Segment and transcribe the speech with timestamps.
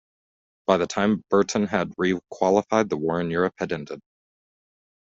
[0.65, 4.01] By the time Berton had requalified, the war in Europe had ended.